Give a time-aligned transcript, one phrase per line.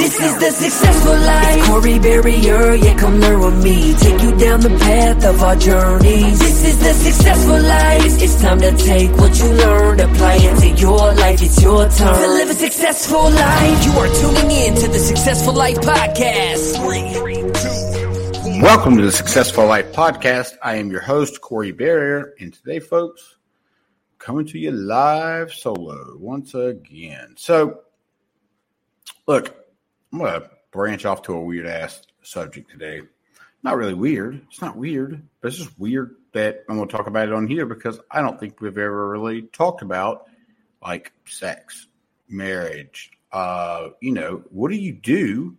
[0.00, 1.58] This is the successful life.
[1.58, 3.92] It's Corey Barrier, yeah, come learn with me.
[3.96, 6.38] Take you down the path of our journeys.
[6.38, 8.22] This is the successful life.
[8.22, 11.42] It's time to take what you learned, apply it to your life.
[11.42, 13.84] It's your turn to live a successful life.
[13.84, 16.80] You are tuning in to the Successful Life Podcast.
[18.62, 20.56] Welcome to the Successful Life Podcast.
[20.62, 23.36] I am your host, Corey Barrier, and today, folks,
[24.16, 27.34] coming to you live solo once again.
[27.36, 27.82] So,
[29.26, 29.60] look,
[30.12, 33.02] I'm going to branch off to a weird ass subject today.
[33.62, 34.40] Not really weird.
[34.48, 37.46] It's not weird, but it's just weird that I'm going to talk about it on
[37.46, 40.28] here because I don't think we've ever really talked about
[40.82, 41.86] like sex,
[42.28, 43.10] marriage.
[43.32, 45.56] Uh, you know, what do you do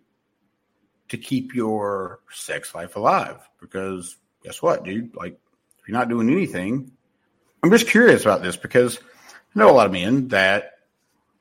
[1.08, 3.38] to keep your sex life alive?
[3.60, 5.14] Because guess what, dude?
[5.14, 5.38] Like,
[5.78, 6.90] if you're not doing anything,
[7.62, 8.98] I'm just curious about this because
[9.54, 10.72] I know a lot of men that,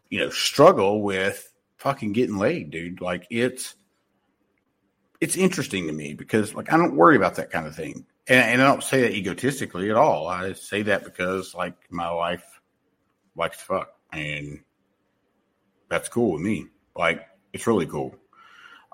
[0.09, 1.50] you know, struggle with
[1.81, 3.01] fucking getting laid, dude.
[3.01, 3.75] Like it's
[5.19, 8.05] it's interesting to me because like I don't worry about that kind of thing.
[8.27, 10.27] And, and I don't say that egotistically at all.
[10.27, 12.61] I say that because like my wife
[13.35, 14.59] likes to fuck and
[15.89, 16.67] that's cool with me.
[16.95, 18.15] Like it's really cool.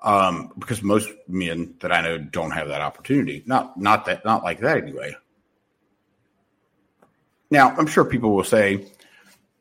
[0.01, 3.43] Um, because most men that I know don't have that opportunity.
[3.45, 5.15] Not not that not like that anyway.
[7.49, 8.87] Now, I'm sure people will say,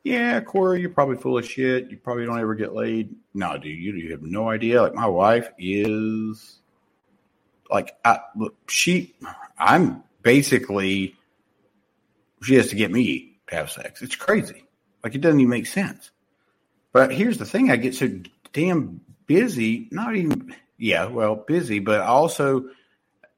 [0.07, 1.91] yeah, Corey, you're probably full of shit.
[1.91, 3.13] You probably don't ever get laid.
[3.33, 4.81] No, dude, you, you have no idea.
[4.81, 6.59] Like my wife is
[7.69, 9.13] like I, look, she.
[9.59, 11.15] I'm basically
[12.41, 14.01] she has to get me to have sex.
[14.01, 14.63] It's crazy.
[15.03, 16.11] Like it doesn't even make sense.
[16.93, 18.09] But here's the thing: I get so
[18.53, 19.89] damn busy.
[19.91, 22.69] Not even yeah, well, busy, but also,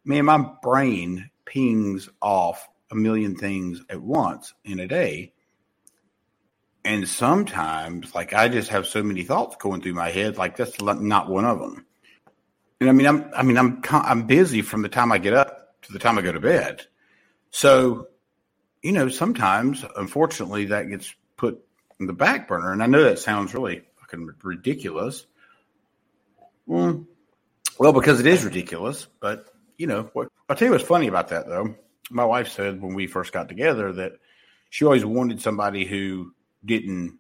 [0.06, 5.34] man, my brain pings off a million things at once in a day
[6.86, 10.80] and sometimes, like I just have so many thoughts going through my head, like that's
[10.82, 11.86] not one of them.
[12.80, 15.82] And I mean, I'm, I mean, I'm, I'm busy from the time I get up
[15.84, 16.86] to the time I go to bed.
[17.52, 18.08] So,
[18.82, 21.62] you know, sometimes, unfortunately, that gets put
[22.00, 22.72] in the back burner.
[22.72, 25.26] And I know that sounds really fucking ridiculous.
[26.66, 27.06] Well,
[27.78, 29.08] well, because it is ridiculous.
[29.20, 29.48] But
[29.78, 31.76] you know, what I'll tell you what's funny about that though.
[32.12, 34.14] My wife said when we first got together that
[34.70, 37.20] she always wanted somebody who didn't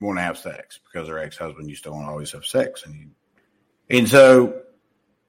[0.00, 2.84] want to have sex because her ex husband used to want to always have sex,
[2.84, 4.62] and he, and so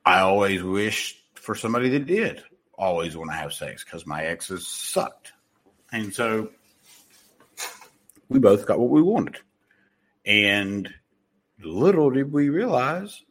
[0.05, 2.43] I always wished for somebody that did
[2.77, 5.33] always want to have sex because my exes sucked,
[5.91, 6.49] and so
[8.29, 9.37] we both got what we wanted,
[10.25, 10.89] and
[11.63, 13.21] little did we realize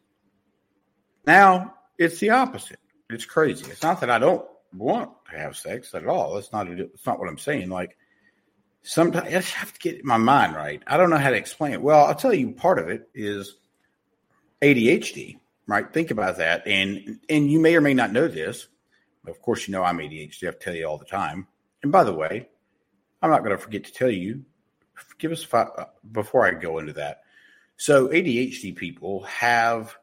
[1.27, 2.79] now it's the opposite.
[3.09, 3.71] It's crazy.
[3.71, 6.35] It's not that I don't want to have sex at all.
[6.35, 6.69] That's not.
[6.69, 7.69] It's not what I'm saying.
[7.69, 7.97] Like
[8.83, 10.83] sometimes I just have to get my mind right.
[10.87, 11.83] I don't know how to explain it.
[11.83, 13.57] Well, I'll tell you part of it is
[14.63, 15.93] ADHD, right?
[15.93, 16.67] Think about that.
[16.67, 18.69] And and you may or may not know this.
[19.27, 20.49] Of course, you know I'm ADHD.
[20.49, 21.47] I tell you all the time.
[21.83, 22.49] And by the way,
[23.23, 24.45] I'm not going to forget to tell you.
[25.19, 27.23] Give us five, uh, before I go into that.
[27.77, 29.97] So ADHD people have,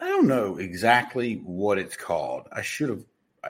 [0.00, 2.48] I don't know exactly what it's called.
[2.52, 3.04] I should have,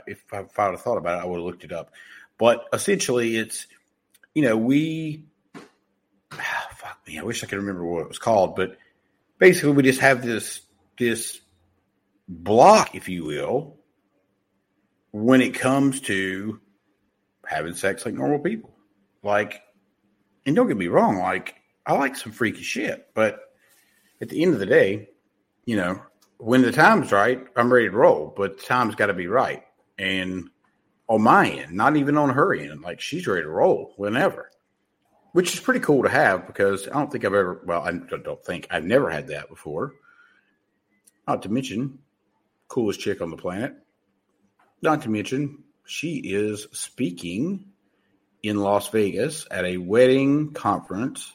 [0.06, 1.92] if I, if I would have thought about it, I would have looked it up.
[2.38, 3.66] But essentially, it's
[4.34, 5.24] you know, we
[6.32, 7.18] ah, fuck me.
[7.18, 8.76] I wish I could remember what it was called, but
[9.38, 10.60] basically, we just have this
[10.98, 11.40] this
[12.28, 13.76] block, if you will,
[15.10, 16.60] when it comes to
[17.46, 18.70] having sex like normal people.
[19.22, 19.62] Like,
[20.46, 21.54] and don't get me wrong, like
[21.86, 23.40] I like some freaky shit, but
[24.20, 25.08] at the end of the day,
[25.64, 26.02] you know,
[26.38, 29.62] when the time's right, I'm ready to roll, but the time's got to be right.
[29.98, 30.50] And
[31.08, 34.50] on my end, not even on her end, like she's ready to roll whenever,
[35.32, 38.44] which is pretty cool to have because I don't think I've ever, well, I don't
[38.44, 39.94] think I've never had that before.
[41.26, 41.98] Not to mention,
[42.68, 43.74] coolest chick on the planet.
[44.80, 47.66] Not to mention, she is speaking
[48.42, 51.32] in Las Vegas at a wedding conference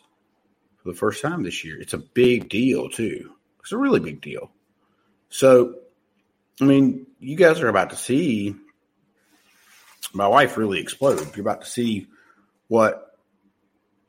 [0.77, 1.79] for the first time this year.
[1.79, 3.33] It's a big deal, too.
[3.61, 4.51] It's a really big deal.
[5.29, 5.75] So,
[6.59, 8.55] I mean, you guys are about to see
[10.13, 11.35] my wife really explode.
[11.35, 12.07] You're about to see
[12.67, 13.17] what,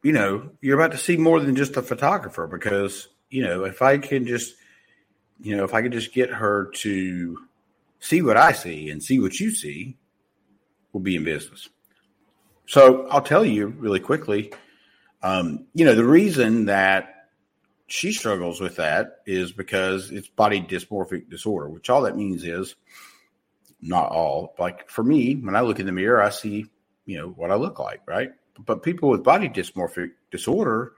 [0.02, 3.82] you know, you're about to see more than just a photographer because, you know, if
[3.82, 4.54] I can just,
[5.40, 7.38] you know, if I could just get her to
[8.00, 9.96] see what I see and see what you see,
[10.92, 11.68] we'll be in business.
[12.66, 14.52] So I'll tell you really quickly.
[15.22, 17.28] Um, you know, the reason that
[17.86, 22.76] she struggles with that is because it's body dysmorphic disorder, which all that means is
[23.80, 24.54] not all.
[24.58, 26.66] Like for me, when I look in the mirror, I see,
[27.06, 28.30] you know, what I look like, right?
[28.64, 30.92] But people with body dysmorphic disorder,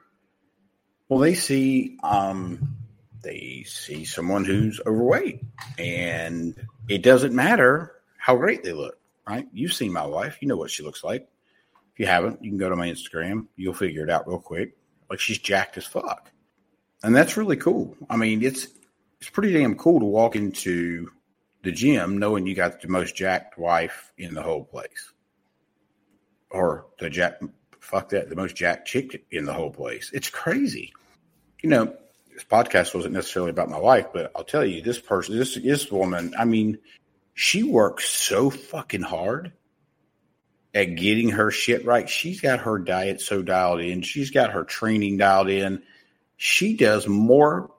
[1.08, 2.76] well, they see um,
[3.22, 5.42] they see someone who's overweight,
[5.78, 6.54] and
[6.88, 8.98] it doesn't matter how great they look,
[9.28, 9.46] right?
[9.52, 11.28] You've seen my wife, you know what she looks like.
[11.92, 14.76] If you haven't, you can go to my Instagram, you'll figure it out real quick.
[15.10, 16.30] Like she's jacked as fuck,
[17.02, 17.96] and that's really cool.
[18.08, 18.68] I mean, it's
[19.20, 21.10] it's pretty damn cool to walk into
[21.62, 25.12] the gym knowing you got the most jacked wife in the whole place,
[26.50, 27.40] or the jack
[27.80, 30.10] fuck that the most jacked chick in the whole place.
[30.12, 30.92] It's crazy,
[31.62, 31.96] you know
[32.40, 35.90] this podcast wasn't necessarily about my wife, but I'll tell you, this person, this this
[35.90, 36.78] woman, I mean,
[37.34, 39.52] she works so fucking hard
[40.72, 42.08] at getting her shit right.
[42.08, 44.02] She's got her diet so dialed in.
[44.02, 45.82] She's got her training dialed in.
[46.36, 47.70] She does more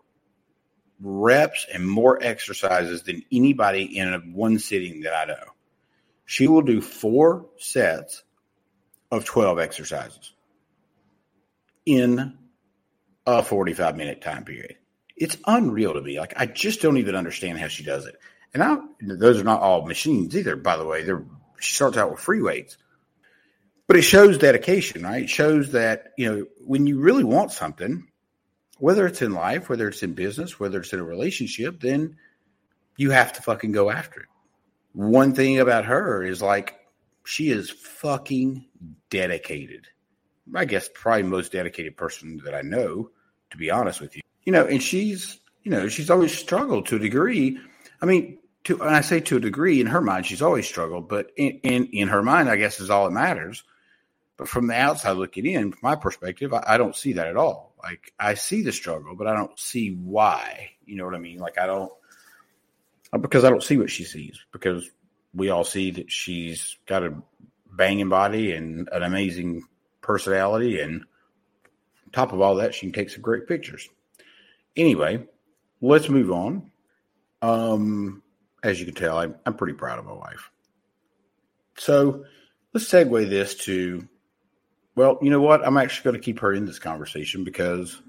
[1.01, 5.43] reps and more exercises than anybody in one sitting that I know.
[6.25, 8.23] She will do four sets
[9.09, 10.33] of 12 exercises
[11.85, 12.37] in
[13.25, 14.77] a 45 minute time period.
[15.17, 16.19] It's unreal to me.
[16.19, 18.15] Like I just don't even understand how she does it.
[18.53, 21.03] And I those are not all machines either, by the way.
[21.03, 21.25] They're
[21.59, 22.77] she starts out with free weights.
[23.87, 25.23] But it shows dedication, right?
[25.23, 28.07] It shows that, you know, when you really want something,
[28.81, 32.17] whether it's in life, whether it's in business, whether it's in a relationship, then
[32.97, 34.27] you have to fucking go after it.
[34.93, 36.79] One thing about her is like
[37.23, 38.65] she is fucking
[39.11, 39.85] dedicated.
[40.55, 43.11] I guess probably most dedicated person that I know,
[43.51, 44.23] to be honest with you.
[44.45, 47.59] You know, and she's, you know, she's always struggled to a degree.
[48.01, 51.07] I mean, to and I say to a degree in her mind, she's always struggled,
[51.07, 53.63] but in in, in her mind, I guess is all that matters.
[54.37, 57.37] But from the outside looking in, from my perspective, I, I don't see that at
[57.37, 57.70] all.
[57.83, 60.71] Like I see the struggle, but I don't see why.
[60.85, 61.39] You know what I mean?
[61.39, 61.91] Like I don't
[63.19, 64.89] because I don't see what she sees because
[65.33, 67.15] we all see that she's got a
[67.71, 69.63] banging body and an amazing
[70.01, 71.05] personality, and
[72.11, 73.87] top of all that, she can take some great pictures.
[74.75, 75.25] Anyway,
[75.81, 76.71] let's move on.
[77.41, 78.21] Um,
[78.63, 80.49] as you can tell, I'm, I'm pretty proud of my wife.
[81.77, 82.25] So
[82.73, 84.07] let's segue this to,
[84.95, 85.65] well, you know what?
[85.65, 88.01] I'm actually going to keep her in this conversation because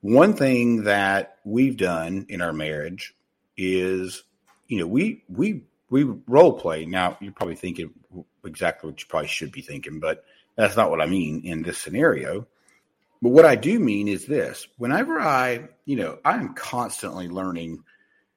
[0.00, 3.14] one thing that we've done in our marriage
[3.56, 4.22] is,
[4.68, 6.86] you know, we we we role play.
[6.86, 7.90] Now you're probably thinking
[8.44, 10.24] exactly what you probably should be thinking, but
[10.56, 12.46] that's not what I mean in this scenario.
[13.22, 17.82] But what I do mean is this whenever I, you know, I am constantly learning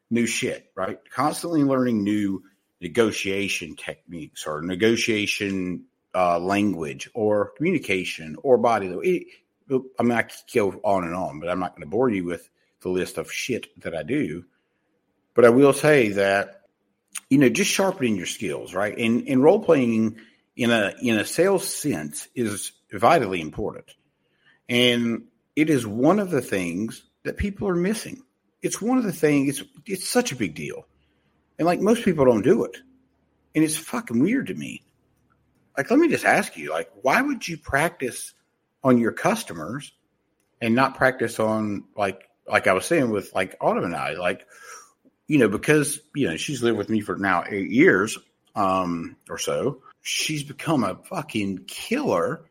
[0.10, 0.98] new shit, right?
[1.12, 2.43] Constantly learning new
[2.79, 8.88] negotiation techniques or negotiation uh, language or communication or body.
[8.88, 9.28] It,
[10.00, 12.24] I mean, I could go on and on, but I'm not going to bore you
[12.24, 12.50] with
[12.82, 14.46] the list of shit that I do.
[15.34, 16.62] But I will say that,
[17.30, 18.98] you know, just sharpening your skills, right?
[18.98, 20.18] And, and role playing
[20.58, 23.94] in a in a sales sense is vitally important.
[24.68, 28.24] And it is one of the things that people are missing.
[28.62, 30.88] It's one of the things it's it's such a big deal.
[31.60, 32.78] And like most people don't do it.
[33.56, 34.84] And it's fucking weird to me.
[35.77, 38.34] Like let me just ask you, like why would you practice
[38.84, 39.93] on your customers
[40.60, 44.46] and not practice on like like I was saying with like Autumn and I, like
[45.27, 48.17] you know, because you know, she's lived with me for now eight years
[48.55, 52.46] um or so she's become a fucking killer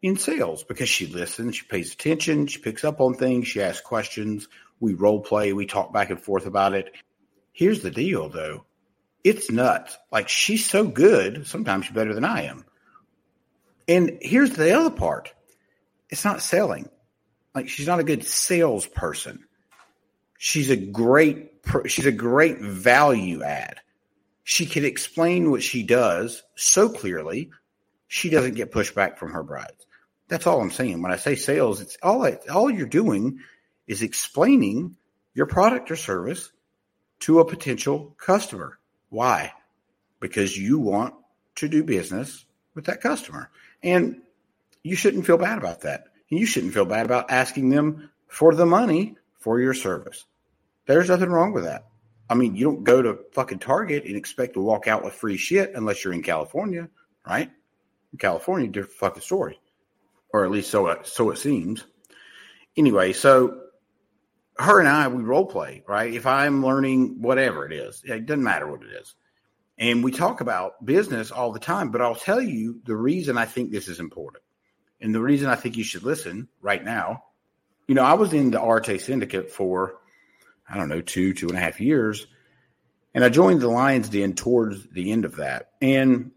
[0.00, 3.84] in sales because she listens, she pays attention, she picks up on things, she asks
[3.84, 4.46] questions,
[4.78, 6.94] we role play, we talk back and forth about it.
[7.52, 8.64] Here's the deal though.
[9.26, 9.98] It's nuts.
[10.12, 12.64] Like she's so good, sometimes she's better than I am.
[13.88, 15.34] And here's the other part.
[16.08, 16.88] It's not selling.
[17.52, 19.44] Like she's not a good salesperson.
[20.38, 21.54] She's a great
[21.86, 23.80] she's a great value add.
[24.44, 27.50] She can explain what she does so clearly,
[28.06, 29.86] she doesn't get pushback from her brides.
[30.28, 31.02] That's all I'm saying.
[31.02, 33.40] When I say sales, it's all all you're doing
[33.88, 34.96] is explaining
[35.34, 36.52] your product or service
[37.20, 38.78] to a potential customer.
[39.08, 39.52] Why?
[40.20, 41.14] Because you want
[41.56, 42.44] to do business
[42.74, 43.50] with that customer.
[43.82, 44.22] And
[44.82, 46.04] you shouldn't feel bad about that.
[46.28, 50.24] You shouldn't feel bad about asking them for the money for your service.
[50.86, 51.86] There's nothing wrong with that.
[52.28, 55.36] I mean, you don't go to fucking Target and expect to walk out with free
[55.36, 56.88] shit unless you're in California,
[57.26, 57.50] right?
[58.12, 59.60] In California, different fucking story,
[60.32, 61.84] or at least so so it seems.
[62.76, 63.62] Anyway, so
[64.58, 66.12] her and I we role play, right?
[66.12, 69.14] If I'm learning whatever it is, it doesn't matter what it is,
[69.78, 71.90] and we talk about business all the time.
[71.90, 74.42] But I'll tell you the reason I think this is important,
[75.00, 77.24] and the reason I think you should listen right now.
[77.86, 79.98] You know, I was in the Arete Syndicate for
[80.68, 82.26] I don't know, two, two and a half years.
[83.14, 85.70] And I joined the Lions Den towards the end of that.
[85.80, 86.32] And,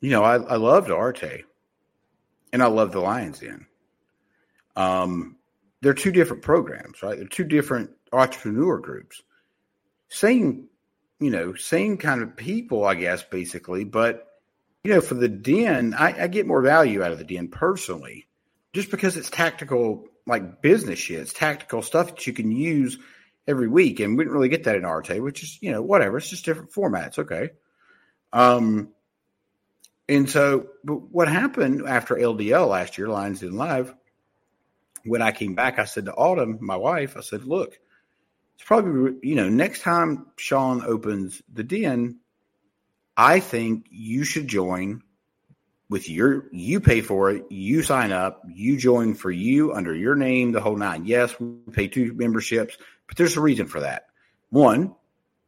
[0.00, 1.44] you know, I, I loved Arete
[2.52, 3.66] and I loved the Lions Den.
[4.76, 5.36] Um,
[5.82, 7.16] they're two different programs, right?
[7.18, 9.22] They're two different entrepreneur groups.
[10.08, 10.68] Same,
[11.18, 13.84] you know, same kind of people, I guess, basically.
[13.84, 14.26] But,
[14.84, 18.26] you know, for the den, I, I get more value out of the den personally,
[18.72, 21.20] just because it's tactical, like business shit.
[21.20, 22.98] It's tactical stuff that you can use–
[23.50, 26.16] every week, and we didn't really get that in Arete, which is you know whatever.
[26.16, 27.18] It's just different formats.
[27.18, 27.50] Okay.
[28.32, 28.90] Um,
[30.08, 33.94] and so, but what happened after LDL last year, Lions Den Live?
[35.04, 37.78] When I came back, I said to Autumn, my wife, I said, "Look,
[38.54, 42.18] it's probably you know next time Sean opens the den,
[43.16, 45.02] I think you should join."
[45.88, 50.14] With your, you pay for it, you sign up, you join for you under your
[50.14, 51.04] name, the whole nine.
[51.04, 52.78] Yes, we pay two memberships
[53.10, 54.06] but there's a reason for that.
[54.50, 54.94] One,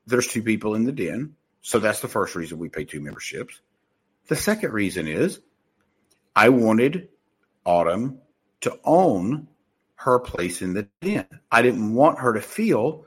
[0.08, 1.36] there's two people in the den.
[1.60, 3.60] So that's the first reason we pay two memberships.
[4.26, 5.38] The second reason is
[6.34, 7.10] I wanted
[7.64, 8.20] Autumn
[8.62, 9.48] to own
[9.96, 11.26] her place in the den.
[11.50, 13.06] I didn't want her to feel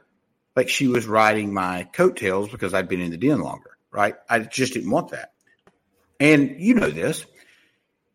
[0.55, 4.15] like she was riding my coattails because I'd been in the den longer, right?
[4.29, 5.33] I just didn't want that.
[6.19, 7.25] And you know this.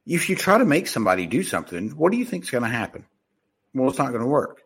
[0.06, 2.70] If you try to make somebody do something, what do you think is going to
[2.70, 3.04] happen?
[3.74, 4.62] Well, it's not going to work,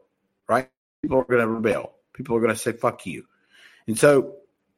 [0.48, 0.70] right?
[1.04, 1.92] people are going to rebel.
[2.14, 3.26] People are going to say "fuck you,"
[3.86, 4.36] and so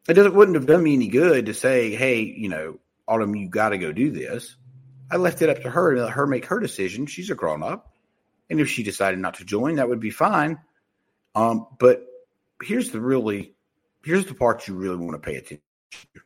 [0.08, 3.48] it doesn't wouldn't have done me any good to say, "Hey, you know, Autumn, you
[3.48, 4.56] got to go do this."
[5.10, 7.06] I left it up to her and let her make her decision.
[7.06, 7.94] She's a grown up,
[8.50, 10.58] and if she decided not to join, that would be fine.
[11.34, 12.04] Um, but
[12.62, 13.54] here's the really
[14.04, 15.60] here's the part you really want to pay attention
[15.90, 16.20] to.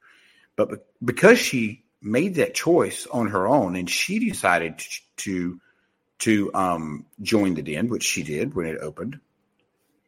[0.54, 5.60] But because she made that choice on her own and she decided to to,
[6.18, 9.20] to um, join the den, which she did when it opened,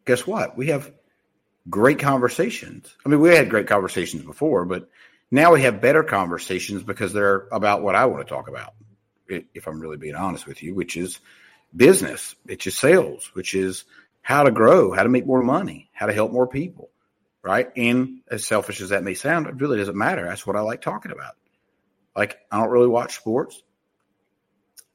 [0.07, 0.57] guess what?
[0.57, 0.91] We have
[1.69, 2.95] great conversations.
[3.05, 4.89] I mean, we had great conversations before, but
[5.33, 8.75] now we have better conversations because they're about what I want to talk about,
[9.29, 11.19] if I'm really being honest with you, which is
[11.75, 13.85] business, which is sales, which is
[14.21, 16.91] how to grow, how to make more money, how to help more people,
[17.43, 17.71] right?
[17.77, 20.25] And as selfish as that may sound, it really doesn't matter.
[20.25, 21.35] That's what I like talking about.
[22.15, 23.61] Like, I don't really watch sports.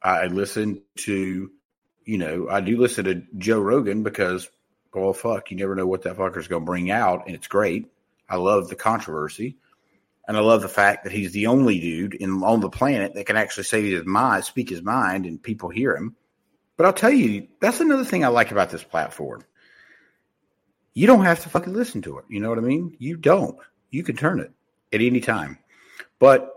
[0.02, 1.52] I listen to,
[2.06, 4.48] you know, I do listen to Joe Rogan because
[4.94, 7.92] well, fuck, you never know what that fucker's going to bring out, and it's great.
[8.30, 9.58] I love the controversy,
[10.28, 13.26] and I love the fact that he's the only dude in on the planet that
[13.26, 16.16] can actually say his mind, speak his mind, and people hear him.
[16.76, 19.44] But I'll tell you, that's another thing I like about this platform.
[20.94, 22.26] You don't have to fucking listen to it.
[22.28, 22.96] You know what I mean?
[23.00, 23.58] You don't.
[23.90, 24.52] You can turn it
[24.92, 25.60] at any time.
[26.20, 26.52] But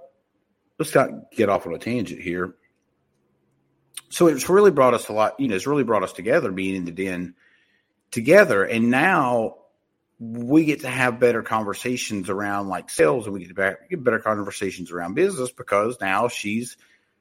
[0.78, 2.54] let's not get off on a tangent here.
[4.08, 6.74] So it's really brought us a lot, you know, it's really brought us together being
[6.74, 7.34] in the den
[8.10, 8.64] together.
[8.64, 9.58] And now
[10.20, 14.18] we get to have better conversations around like sales and we get to get better
[14.18, 16.76] conversations around business because now she's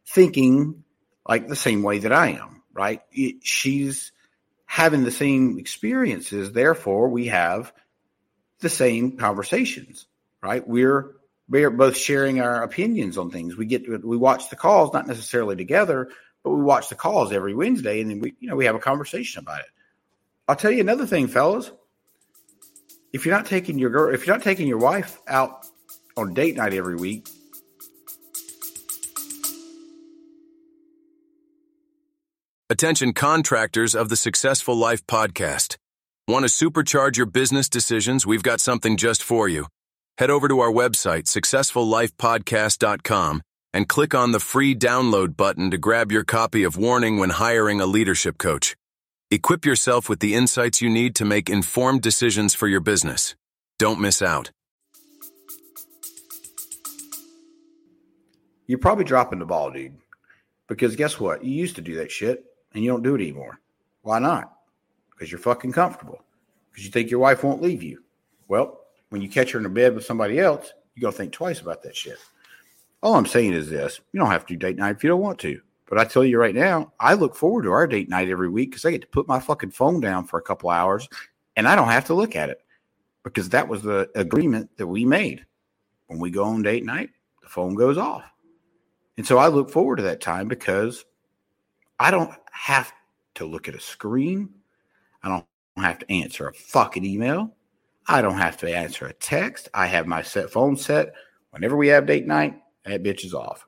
[0.05, 0.83] thinking
[1.25, 3.01] like the same way that I am, right?
[3.13, 4.11] It, she's
[4.65, 6.51] having the same experiences.
[6.51, 7.71] Therefore, we have
[8.59, 10.05] the same conversations,
[10.43, 10.67] right?
[10.67, 11.15] We're
[11.47, 13.55] we're both sharing our opinions on things.
[13.55, 16.09] We get to, we watch the calls, not necessarily together,
[16.43, 18.79] but we watch the calls every Wednesday, and then we you know we have a
[18.79, 19.67] conversation about it.
[20.49, 21.71] I'll tell you another thing, fellas.
[23.11, 25.65] If you're not taking your girl, if you're not taking your wife out
[26.15, 27.27] on date night every week,
[32.71, 35.77] Attention contractors of the Successful Life podcast.
[36.27, 38.27] Want to supercharge your business decisions?
[38.27, 39.65] We've got something just for you.
[40.19, 43.41] Head over to our website, successfullifepodcast.com,
[43.73, 47.81] and click on the free download button to grab your copy of Warning when hiring
[47.81, 48.75] a leadership coach.
[49.31, 53.35] Equip yourself with the insights you need to make informed decisions for your business.
[53.77, 54.49] Don't miss out.
[58.65, 59.95] You're probably dropping the ball, dude.
[60.65, 61.43] Because guess what?
[61.43, 62.43] You used to do that shit
[62.73, 63.59] and you don't do it anymore.
[64.01, 64.51] Why not?
[65.11, 66.23] Because you're fucking comfortable.
[66.71, 68.01] Because you think your wife won't leave you.
[68.47, 71.33] Well, when you catch her in a bed with somebody else, you got to think
[71.33, 72.17] twice about that shit.
[73.03, 75.37] All I'm saying is this you don't have to date night if you don't want
[75.39, 75.61] to.
[75.89, 78.69] But I tell you right now, I look forward to our date night every week
[78.69, 81.09] because I get to put my fucking phone down for a couple hours
[81.55, 82.61] and I don't have to look at it
[83.23, 85.45] because that was the agreement that we made.
[86.05, 87.09] When we go on date night,
[87.41, 88.23] the phone goes off.
[89.17, 91.05] And so I look forward to that time because
[91.99, 92.93] I don't have
[93.35, 94.49] to look at a screen.
[95.23, 95.45] I don't
[95.77, 97.55] have to answer a fucking email.
[98.07, 99.69] I don't have to answer a text.
[99.73, 101.13] I have my set phone set.
[101.49, 103.65] Whenever we have date night, that bitch is off.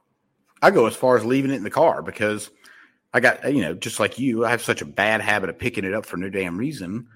[0.61, 2.49] I go as far as leaving it in the car because
[3.13, 5.85] I got, you know, just like you, I have such a bad habit of picking
[5.85, 7.07] it up for no damn reason.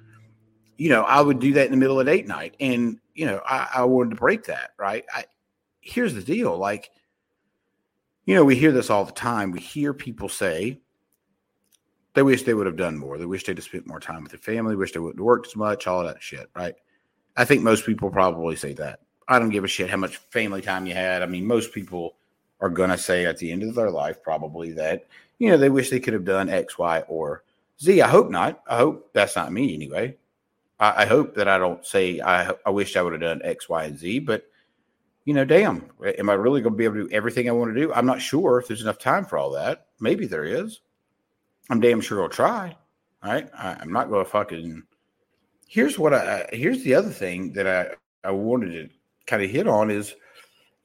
[0.78, 2.56] You know, I would do that in the middle of date night.
[2.60, 5.06] And, you know, I, I wanted to break that, right?
[5.14, 5.26] I,
[5.80, 6.58] here's the deal.
[6.58, 6.90] Like,
[8.26, 9.52] you know, we hear this all the time.
[9.52, 10.82] We hear people say
[12.16, 13.18] they wish they would have done more.
[13.18, 15.48] They wish they'd have spent more time with their family, wish they wouldn't have worked
[15.48, 16.76] as much, all that shit, right?
[17.38, 19.02] I think most people probably say that.
[19.28, 21.22] I don't give a shit how much family time you had.
[21.22, 22.16] I mean, most people
[22.62, 25.08] are going to say at the end of their life probably that,
[25.40, 27.44] you know, they wish they could have done X, Y, or
[27.82, 28.02] Z.
[28.02, 28.62] I hope not.
[28.68, 30.16] I hope that's not me anyway.
[30.80, 33.68] I, I hope that I don't say I, I wish I would have done X,
[33.68, 34.46] Y, and Z, but
[35.26, 37.74] you know, damn, am I really going to be able to do everything I want
[37.74, 37.92] to do?
[37.92, 39.88] I'm not sure if there's enough time for all that.
[40.00, 40.82] Maybe there is.
[41.70, 42.78] I'm damn sure I'll try.
[43.24, 43.50] All right.
[43.58, 44.84] I, I'm not going to fucking.
[45.68, 46.48] Here's what I.
[46.54, 48.96] Here's the other thing that I I wanted to
[49.26, 50.14] kind of hit on is,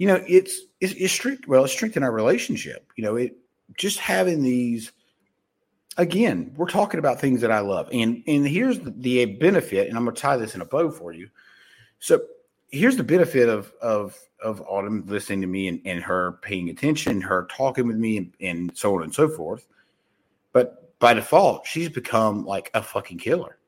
[0.01, 1.47] you know, it's it's, it's strict.
[1.47, 2.91] Well, it's strengthened our relationship.
[2.97, 3.37] You know, it
[3.77, 4.93] just having these.
[5.99, 9.99] Again, we're talking about things that I love, and and here's the, the benefit, and
[9.99, 11.29] I'm going to tie this in a bow for you.
[11.99, 12.23] So
[12.71, 17.21] here's the benefit of of of Autumn listening to me and, and her paying attention,
[17.21, 19.67] her talking with me, and, and so on and so forth.
[20.55, 23.59] But by default, she's become like a fucking killer.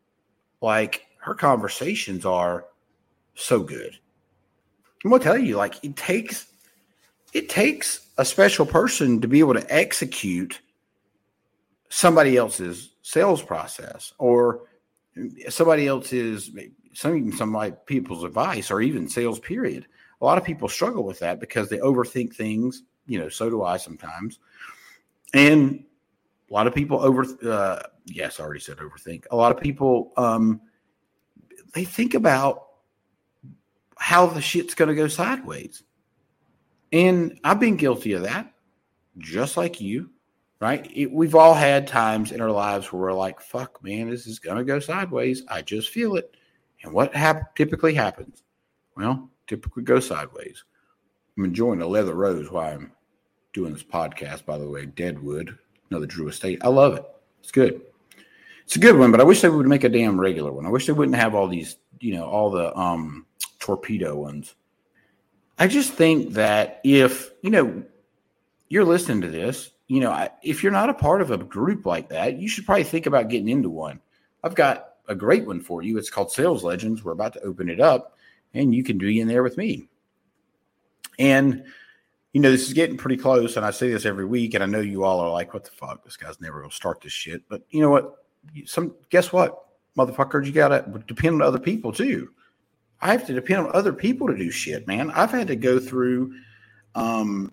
[0.63, 2.65] Like her conversations are
[3.35, 3.99] so good.
[5.05, 6.47] I'm gonna tell you, like it takes
[7.33, 10.61] it takes a special person to be able to execute
[11.89, 14.63] somebody else's sales process or
[15.49, 16.51] somebody else's
[16.95, 19.87] some some like people's advice or even sales period.
[20.21, 23.63] A lot of people struggle with that because they overthink things you know so do
[23.63, 24.39] i sometimes.
[25.35, 25.85] And
[26.51, 29.25] a lot of people over uh, yes i already said overthink.
[29.31, 30.61] A lot of people um
[31.75, 32.67] they think about
[34.03, 35.85] how the shit's going to go sideways.
[36.93, 38.53] And i've been guilty of that
[39.19, 40.11] just like you
[40.61, 40.89] right?
[40.95, 44.39] It, we've all had times in our lives where we're like fuck man this is
[44.39, 45.43] going to go sideways.
[45.49, 46.37] I just feel it.
[46.83, 48.43] And what hap- typically happens?
[48.97, 50.65] Well typically go sideways.
[51.37, 52.93] I'm enjoying a leather rose while i'm
[53.53, 54.87] doing this podcast by the way.
[54.87, 55.57] Deadwood
[55.91, 56.59] another drew estate.
[56.63, 57.05] I love it.
[57.41, 57.83] It's good.
[58.65, 60.67] It's a good one but i wish they would make a damn regular one.
[60.67, 63.27] I wish they wouldn't have all these you know all the um
[63.63, 64.55] torpedo ones
[65.59, 67.83] i just think that if you know
[68.69, 72.09] you're listening to this you know if you're not a part of a group like
[72.09, 74.01] that you should probably think about getting into one
[74.43, 77.69] i've got a great one for you it's called sales legends we're about to open
[77.69, 78.19] it up
[78.53, 79.87] and you can be in there with me
[81.19, 81.65] and
[82.33, 84.67] you know, this is getting pretty close, and I say this every week, and I
[84.67, 86.03] know you all are like, "What the fuck?
[86.03, 88.25] This guy's never gonna start this shit." But you know what?
[88.65, 92.31] Some guess what, motherfucker, you gotta depend on other people too.
[93.03, 95.11] I have to depend on other people to do shit, man.
[95.11, 96.35] I've had to go through,
[96.95, 97.53] um,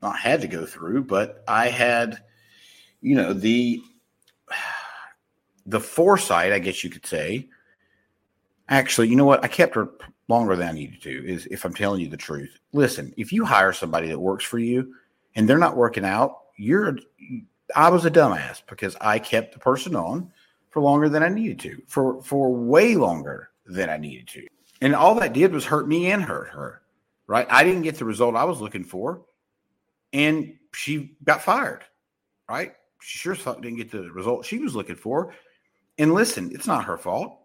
[0.00, 2.22] not had to go through, but I had,
[3.02, 3.82] you know, the
[5.66, 7.48] the foresight, I guess you could say.
[8.70, 9.44] Actually, you know what?
[9.44, 9.90] I kept her
[10.28, 12.58] longer than I needed to, is if I'm telling you the truth.
[12.72, 14.94] Listen, if you hire somebody that works for you
[15.34, 16.96] and they're not working out, you're
[17.76, 20.32] I was a dumbass because I kept the person on
[20.70, 24.46] for longer than I needed to, for for way longer than I needed to.
[24.80, 26.82] And all that did was hurt me and hurt her.
[27.26, 27.46] Right?
[27.50, 29.22] I didn't get the result I was looking for.
[30.12, 31.84] And she got fired.
[32.48, 32.74] Right?
[33.00, 35.32] She sure didn't get the result she was looking for.
[35.98, 37.38] And listen, it's not her fault.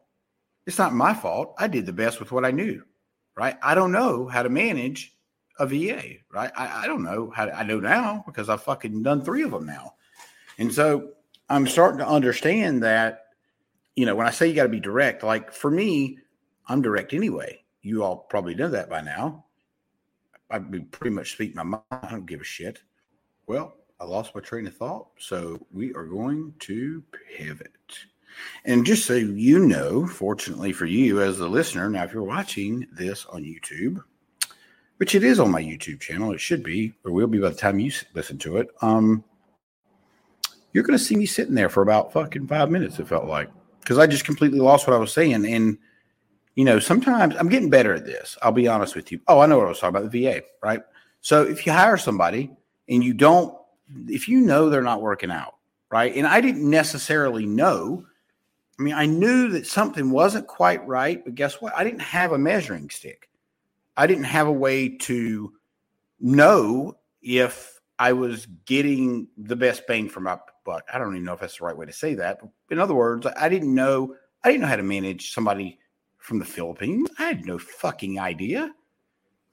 [0.66, 1.54] It's not my fault.
[1.58, 2.84] I did the best with what I knew,
[3.36, 3.58] right?
[3.62, 5.16] I don't know how to manage
[5.60, 6.52] a VA, right?
[6.58, 9.52] I, I don't know how to, I know now because I've fucking done three of
[9.52, 9.94] them now.
[10.58, 11.10] And so
[11.50, 13.25] I'm starting to understand that,
[13.96, 16.20] you know, when I say you got to be direct, like for me,
[16.68, 17.64] I'm direct anyway.
[17.82, 19.46] you all probably know that by now.
[20.70, 21.84] Been pretty much speaking my mind.
[21.92, 22.80] I don't give a shit.
[23.48, 27.04] Well, I lost my train of thought, so we are going to
[27.38, 27.72] pivot.
[28.66, 32.88] And just so you know, fortunately for you as a listener, now if you're watching
[32.92, 34.04] this on YouTube,
[34.98, 37.56] which it is on my YouTube channel, it should be, or will be by the
[37.56, 38.70] time you listen to it.
[38.82, 39.24] Um,
[40.74, 43.00] you're going to see me sitting there for about fucking five minutes.
[43.00, 43.50] It felt like
[43.86, 45.78] because I just completely lost what I was saying, and
[46.56, 48.36] you know, sometimes I'm getting better at this.
[48.42, 49.20] I'll be honest with you.
[49.28, 50.82] Oh, I know what I was talking about the VA, right?
[51.22, 52.52] So if you hire somebody
[52.90, 53.56] and you don't,
[54.08, 55.56] if you know they're not working out,
[55.92, 56.16] right?
[56.16, 58.06] And I didn't necessarily know.
[58.80, 61.76] I mean, I knew that something wasn't quite right, but guess what?
[61.76, 63.30] I didn't have a measuring stick.
[63.98, 65.54] I didn't have a way to
[66.20, 70.84] know if I was getting the best bang for my buck.
[70.94, 72.40] I don't even know if that's the right way to say that.
[72.42, 75.80] But in other words, I didn't know I didn't know how to manage somebody
[76.18, 77.10] from the Philippines.
[77.18, 78.72] I had no fucking idea.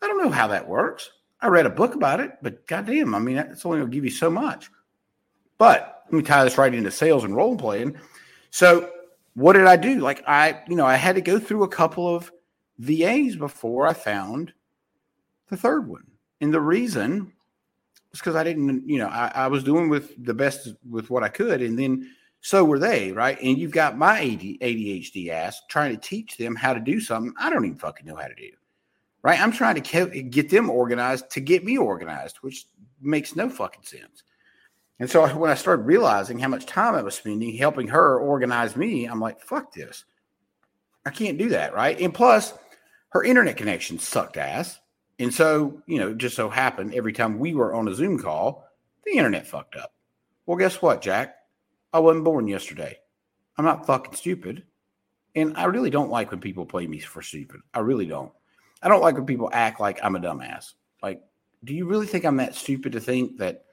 [0.03, 1.11] I don't know how that works.
[1.41, 4.05] I read a book about it, but goddamn, I mean, it's only going to give
[4.05, 4.71] you so much.
[5.59, 7.97] But let me tie this right into sales and role playing.
[8.51, 8.91] So,
[9.35, 10.01] what did I do?
[10.01, 12.31] Like, I, you know, I had to go through a couple of
[12.79, 14.53] VAs before I found
[15.49, 16.05] the third one.
[16.41, 17.33] And the reason
[18.13, 21.23] is because I didn't, you know, I, I was doing with the best with what
[21.23, 21.63] I could.
[21.63, 23.39] And then so were they, right?
[23.41, 27.51] And you've got my ADHD ass trying to teach them how to do something I
[27.51, 28.51] don't even fucking know how to do,
[29.23, 29.41] right?
[29.41, 32.67] I'm trying to get them organized to get me organized, which
[33.01, 34.25] makes no fucking sense.
[34.99, 38.77] And so when I started realizing how much time I was spending helping her organize
[38.77, 40.05] me, I'm like, fuck this.
[41.07, 41.99] I can't do that, right?
[42.01, 42.55] And plus,
[43.11, 44.81] her internet connection sucked ass.
[45.19, 48.19] And so, you know, it just so happened every time we were on a Zoom
[48.19, 48.67] call,
[49.05, 49.93] the internet fucked up.
[50.47, 51.37] Well, guess what, Jack?
[51.93, 52.99] I wasn't born yesterday.
[53.57, 54.65] I'm not fucking stupid.
[55.35, 57.61] And I really don't like when people play me for stupid.
[57.73, 58.33] I really don't.
[58.83, 60.73] I don't like when people act like I'm a dumbass.
[61.03, 61.23] Like,
[61.65, 63.65] do you really think I'm that stupid to think that,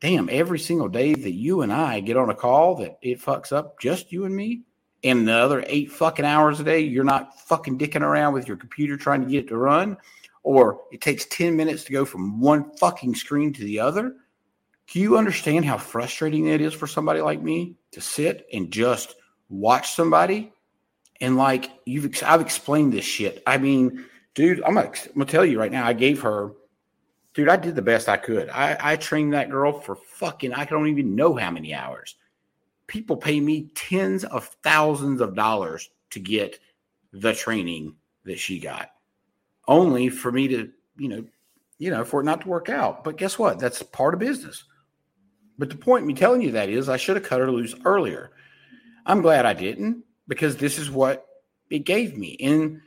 [0.00, 3.52] damn, every single day that you and I get on a call that it fucks
[3.52, 4.62] up just you and me?
[5.04, 8.56] And the other eight fucking hours a day, you're not fucking dicking around with your
[8.56, 9.96] computer trying to get it to run?
[10.42, 14.14] Or it takes 10 minutes to go from one fucking screen to the other?
[14.90, 19.16] Do you understand how frustrating it is for somebody like me to sit and just
[19.48, 20.52] watch somebody?
[21.20, 23.42] And like you've, I've explained this shit.
[23.46, 25.86] I mean, dude, I'm gonna, I'm gonna tell you right now.
[25.86, 26.52] I gave her,
[27.34, 28.48] dude, I did the best I could.
[28.48, 32.14] I, I trained that girl for fucking, I don't even know how many hours.
[32.86, 36.58] People pay me tens of thousands of dollars to get
[37.12, 38.90] the training that she got,
[39.68, 41.24] only for me to, you know,
[41.78, 43.04] you know, for it not to work out.
[43.04, 43.60] But guess what?
[43.60, 44.64] That's part of business.
[45.58, 48.32] But the point me telling you that is I should have cut her loose earlier.
[49.06, 51.26] I'm glad I didn't because this is what
[51.70, 52.36] it gave me.
[52.40, 52.80] And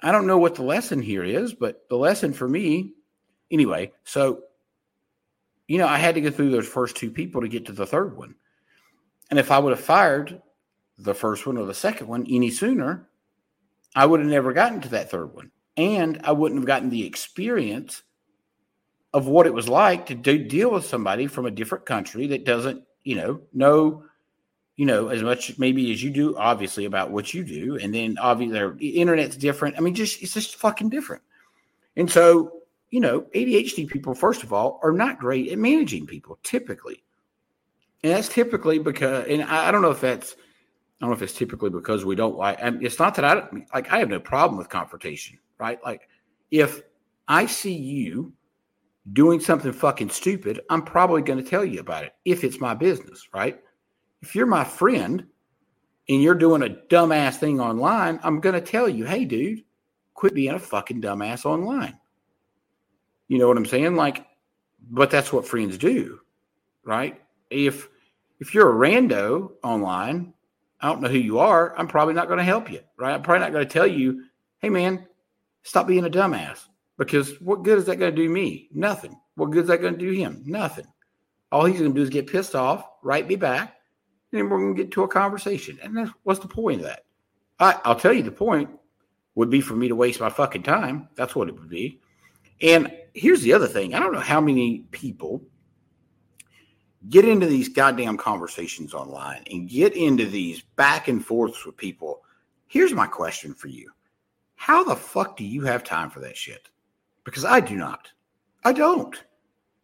[0.00, 2.92] I don't know what the lesson here is, but the lesson for me,
[3.50, 4.42] anyway, so,
[5.66, 7.86] you know, I had to go through those first two people to get to the
[7.86, 8.34] third one.
[9.30, 10.40] And if I would have fired
[10.98, 13.08] the first one or the second one any sooner,
[13.94, 15.50] I would have never gotten to that third one.
[15.76, 18.02] And I wouldn't have gotten the experience
[19.12, 22.44] of what it was like to do, deal with somebody from a different country that
[22.44, 24.04] doesn't, you know, know,
[24.76, 27.76] you know, as much maybe as you do, obviously, about what you do.
[27.76, 29.76] And then obviously their internet's different.
[29.76, 31.22] I mean, just it's just fucking different.
[31.96, 32.52] And so,
[32.90, 37.02] you know, ADHD people, first of all, are not great at managing people typically.
[38.02, 40.36] And that's typically because, and I, I don't know if that's, I
[41.00, 43.90] don't know if it's typically because we don't like, and it's not that I like,
[43.90, 45.78] I have no problem with confrontation, right?
[45.84, 46.08] Like,
[46.50, 46.82] if
[47.28, 48.32] I see you
[49.12, 52.74] doing something fucking stupid, I'm probably going to tell you about it if it's my
[52.74, 53.60] business, right?
[54.22, 55.26] If you're my friend
[56.08, 59.64] and you're doing a dumbass thing online, I'm going to tell you, hey, dude,
[60.14, 61.98] quit being a fucking dumbass online.
[63.28, 63.96] You know what I'm saying?
[63.96, 64.26] Like,
[64.88, 66.20] but that's what friends do,
[66.84, 67.20] right?
[67.50, 67.88] If
[68.38, 70.32] if you're a rando online,
[70.80, 71.76] I don't know who you are.
[71.78, 73.14] I'm probably not going to help you, right?
[73.14, 74.24] I'm probably not going to tell you,
[74.60, 75.06] hey, man,
[75.66, 76.60] stop being a dumbass.
[76.96, 78.68] Because what good is that going to do me?
[78.72, 79.18] Nothing.
[79.34, 80.42] What good is that going to do him?
[80.46, 80.86] Nothing.
[81.52, 83.76] All he's going to do is get pissed off, write me back,
[84.32, 85.78] and then we're going to get to a conversation.
[85.82, 87.04] And that's what's the point of that?
[87.58, 88.70] I, I'll tell you the point
[89.34, 91.08] would be for me to waste my fucking time.
[91.16, 92.00] That's what it would be.
[92.62, 95.42] And here's the other thing I don't know how many people
[97.08, 102.22] get into these goddamn conversations online and get into these back and forths with people.
[102.66, 103.90] Here's my question for you
[104.56, 106.68] How the fuck do you have time for that shit?
[107.24, 108.10] Because I do not.
[108.64, 109.14] I don't.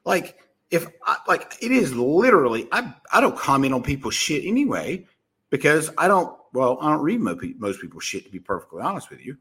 [0.04, 0.38] Like,
[0.70, 5.06] if I, like it is literally, I I don't comment on people's shit anyway
[5.50, 6.36] because I don't.
[6.52, 9.36] Well, I don't read most, pe- most people's shit to be perfectly honest with you.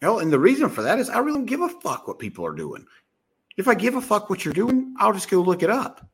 [0.00, 2.18] You know, and the reason for that is I really don't give a fuck what
[2.18, 2.86] people are doing.
[3.56, 6.08] If I give a fuck what you're doing, I'll just go look it up.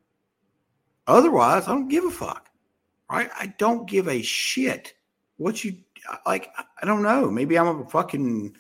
[1.06, 2.48] Otherwise, I don't give a fuck.
[3.10, 3.30] Right?
[3.38, 4.94] I don't give a shit
[5.36, 5.76] what you
[6.24, 6.50] like.
[6.80, 7.30] I don't know.
[7.30, 8.56] Maybe I'm a fucking.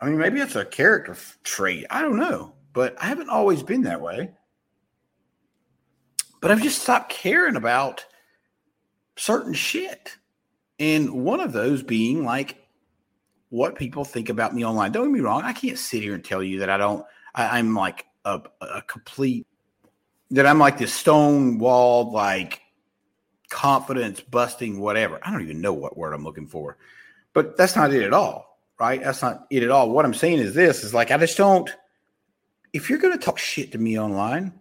[0.00, 1.86] I mean, maybe it's a character trait.
[1.90, 4.32] I don't know, but I haven't always been that way.
[6.40, 8.04] But I've just stopped caring about
[9.16, 10.16] certain shit.
[10.80, 12.62] And one of those being like
[13.52, 14.90] what people think about me online.
[14.92, 15.42] Don't get me wrong.
[15.42, 18.80] I can't sit here and tell you that I don't, I, am like a, a
[18.80, 19.46] complete,
[20.30, 22.61] that I'm like this stone walled, like
[23.52, 25.20] confidence busting, whatever.
[25.22, 26.78] I don't even know what word I'm looking for,
[27.34, 28.58] but that's not it at all.
[28.80, 29.00] Right.
[29.00, 29.90] That's not it at all.
[29.90, 31.70] What I'm saying is this is like, I just don't,
[32.72, 34.52] if you're going to talk shit to me online,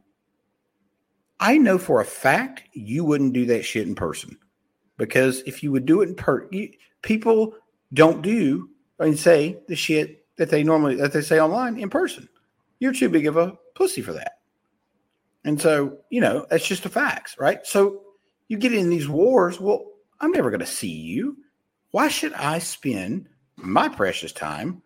[1.40, 4.38] I know for a fact you wouldn't do that shit in person
[4.98, 7.56] because if you would do it in per, you, people
[7.94, 12.30] don't do and say the shit that they normally that they say online in person.
[12.80, 14.34] You're too big of a pussy for that.
[15.44, 17.66] And so, you know, that's just the facts, right?
[17.66, 18.04] So
[18.52, 19.62] you get in these wars.
[19.62, 19.86] Well,
[20.20, 21.38] I'm never going to see you.
[21.92, 24.82] Why should I spend my precious time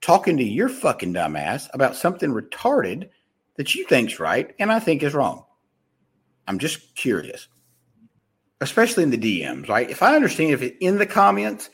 [0.00, 3.08] talking to your fucking dumbass about something retarded
[3.56, 5.44] that you think's right and I think is wrong?
[6.46, 7.48] I'm just curious,
[8.60, 9.90] especially in the DMs, right?
[9.90, 11.70] If I understand if in the comments,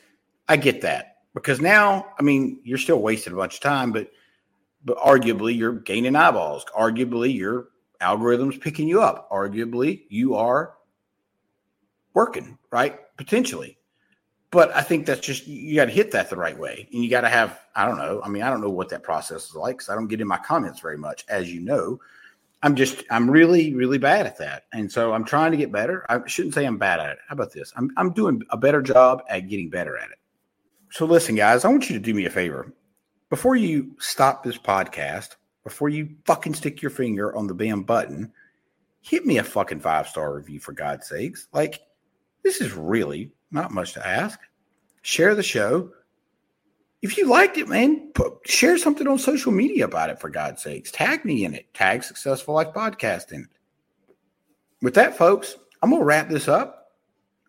[0.49, 4.09] I get that because now, I mean, you're still wasting a bunch of time, but
[4.83, 6.65] but arguably you're gaining eyeballs.
[6.75, 7.67] Arguably your
[8.01, 9.29] algorithm's picking you up.
[9.29, 10.73] Arguably you are
[12.15, 12.99] working, right?
[13.17, 13.77] Potentially.
[14.51, 17.09] But I think that's just you got to hit that the right way, and you
[17.09, 18.21] got to have I don't know.
[18.23, 20.27] I mean, I don't know what that process is like because I don't get in
[20.27, 21.99] my comments very much, as you know.
[22.63, 26.05] I'm just I'm really really bad at that, and so I'm trying to get better.
[26.09, 27.17] I shouldn't say I'm bad at it.
[27.27, 27.73] How about this?
[27.75, 30.17] I'm I'm doing a better job at getting better at it.
[30.95, 32.73] So, listen, guys, I want you to do me a favor.
[33.29, 38.31] Before you stop this podcast, before you fucking stick your finger on the damn button,
[39.01, 41.49] hit me a fucking five star review for God's sakes.
[41.51, 41.81] Like,
[42.45, 44.39] this is really not much to ask.
[45.01, 45.89] Share the show.
[47.01, 50.61] If you liked it, man, put, share something on social media about it for God's
[50.61, 50.91] sakes.
[50.91, 51.73] Tag me in it.
[51.73, 54.15] Tag Successful Life Podcast in it.
[54.83, 56.91] With that, folks, I'm going to wrap this up.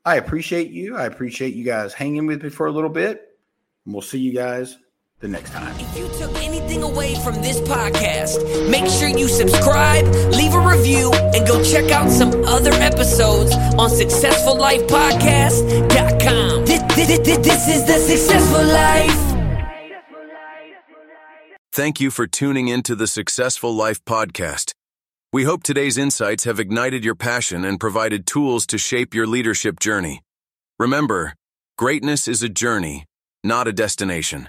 [0.07, 0.97] I appreciate you.
[0.97, 3.39] I appreciate you guys hanging with me for a little bit.
[3.85, 4.79] And we'll see you guys
[5.21, 5.79] the next time.
[5.79, 11.13] If you took anything away from this podcast, make sure you subscribe, leave a review,
[11.13, 16.65] and go check out some other episodes on successfullifepodcast.com.
[16.67, 19.23] This, this, this, this is the Successful Life.
[21.73, 24.73] Thank you for tuning in to the Successful Life Podcast.
[25.33, 29.81] We hope today's insights have ignited your passion and provided tools to shape your leadership
[29.81, 30.23] journey.
[30.79, 31.35] Remember,
[31.77, 33.05] greatness is a journey
[33.47, 34.49] not a destination.